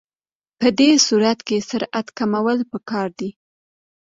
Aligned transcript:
په 0.59 0.67
دې 0.79 0.91
صورت 1.07 1.39
کې 1.47 1.57
سرعت 1.69 2.07
کمول 2.17 2.59
پکار 2.71 3.07
دي 3.19 3.29